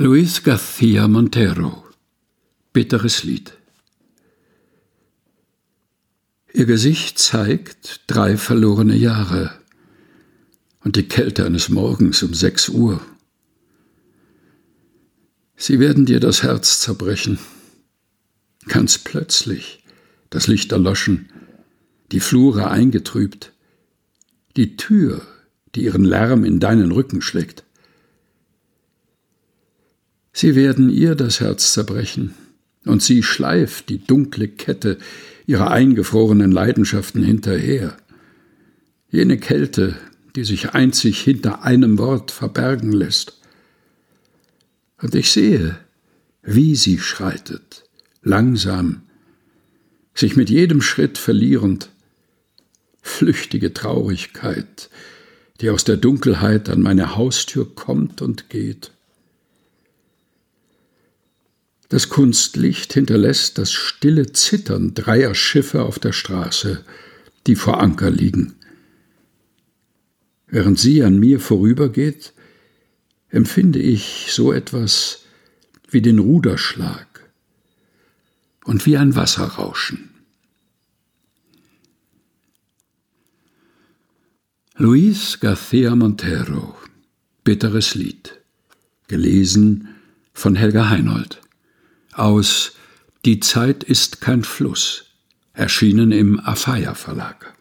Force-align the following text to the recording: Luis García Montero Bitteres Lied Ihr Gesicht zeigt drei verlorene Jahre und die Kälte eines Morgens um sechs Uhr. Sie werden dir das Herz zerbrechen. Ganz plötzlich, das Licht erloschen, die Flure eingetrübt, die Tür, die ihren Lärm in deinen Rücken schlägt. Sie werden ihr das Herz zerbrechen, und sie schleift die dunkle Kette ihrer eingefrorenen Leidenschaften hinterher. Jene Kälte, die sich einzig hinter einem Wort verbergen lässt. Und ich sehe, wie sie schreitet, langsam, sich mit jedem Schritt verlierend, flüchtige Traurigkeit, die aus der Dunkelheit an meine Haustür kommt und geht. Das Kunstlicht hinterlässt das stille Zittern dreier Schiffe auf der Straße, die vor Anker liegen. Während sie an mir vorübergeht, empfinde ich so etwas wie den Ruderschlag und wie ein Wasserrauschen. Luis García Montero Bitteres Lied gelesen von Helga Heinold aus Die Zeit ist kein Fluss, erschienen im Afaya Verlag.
Luis 0.00 0.44
García 0.44 1.08
Montero 1.08 1.84
Bitteres 2.72 3.24
Lied 3.24 3.52
Ihr 6.52 6.66
Gesicht 6.66 7.18
zeigt 7.18 8.02
drei 8.06 8.36
verlorene 8.36 8.94
Jahre 8.94 9.50
und 10.84 10.94
die 10.94 11.08
Kälte 11.08 11.44
eines 11.44 11.68
Morgens 11.68 12.22
um 12.22 12.32
sechs 12.32 12.68
Uhr. 12.68 13.00
Sie 15.56 15.80
werden 15.80 16.06
dir 16.06 16.20
das 16.20 16.44
Herz 16.44 16.78
zerbrechen. 16.78 17.40
Ganz 18.68 18.98
plötzlich, 18.98 19.82
das 20.30 20.46
Licht 20.46 20.70
erloschen, 20.70 21.28
die 22.12 22.20
Flure 22.20 22.70
eingetrübt, 22.70 23.52
die 24.56 24.76
Tür, 24.76 25.26
die 25.74 25.82
ihren 25.82 26.04
Lärm 26.04 26.44
in 26.44 26.60
deinen 26.60 26.92
Rücken 26.92 27.20
schlägt. 27.20 27.64
Sie 30.40 30.54
werden 30.54 30.88
ihr 30.88 31.16
das 31.16 31.40
Herz 31.40 31.72
zerbrechen, 31.72 32.32
und 32.84 33.02
sie 33.02 33.24
schleift 33.24 33.88
die 33.88 33.98
dunkle 33.98 34.46
Kette 34.46 34.98
ihrer 35.46 35.72
eingefrorenen 35.72 36.52
Leidenschaften 36.52 37.24
hinterher. 37.24 37.96
Jene 39.10 39.38
Kälte, 39.38 39.96
die 40.36 40.44
sich 40.44 40.74
einzig 40.74 41.20
hinter 41.20 41.64
einem 41.64 41.98
Wort 41.98 42.30
verbergen 42.30 42.92
lässt. 42.92 43.40
Und 45.02 45.16
ich 45.16 45.32
sehe, 45.32 45.76
wie 46.42 46.76
sie 46.76 47.00
schreitet, 47.00 47.82
langsam, 48.22 49.00
sich 50.14 50.36
mit 50.36 50.50
jedem 50.50 50.82
Schritt 50.82 51.18
verlierend, 51.18 51.90
flüchtige 53.02 53.74
Traurigkeit, 53.74 54.88
die 55.60 55.70
aus 55.70 55.82
der 55.82 55.96
Dunkelheit 55.96 56.68
an 56.68 56.80
meine 56.80 57.16
Haustür 57.16 57.74
kommt 57.74 58.22
und 58.22 58.48
geht. 58.50 58.92
Das 61.88 62.10
Kunstlicht 62.10 62.92
hinterlässt 62.92 63.56
das 63.56 63.72
stille 63.72 64.32
Zittern 64.32 64.92
dreier 64.92 65.34
Schiffe 65.34 65.82
auf 65.82 65.98
der 65.98 66.12
Straße, 66.12 66.84
die 67.46 67.56
vor 67.56 67.80
Anker 67.80 68.10
liegen. 68.10 68.56
Während 70.46 70.78
sie 70.78 71.02
an 71.02 71.18
mir 71.18 71.40
vorübergeht, 71.40 72.34
empfinde 73.30 73.78
ich 73.78 74.28
so 74.30 74.52
etwas 74.52 75.24
wie 75.90 76.02
den 76.02 76.18
Ruderschlag 76.18 77.06
und 78.64 78.84
wie 78.84 78.98
ein 78.98 79.16
Wasserrauschen. 79.16 80.10
Luis 84.76 85.38
García 85.40 85.96
Montero 85.96 86.76
Bitteres 87.44 87.94
Lied 87.94 88.38
gelesen 89.08 89.88
von 90.34 90.54
Helga 90.54 90.90
Heinold 90.90 91.40
aus 92.18 92.72
Die 93.24 93.40
Zeit 93.40 93.82
ist 93.84 94.20
kein 94.20 94.44
Fluss, 94.44 95.06
erschienen 95.52 96.12
im 96.12 96.40
Afaya 96.40 96.94
Verlag. 96.94 97.57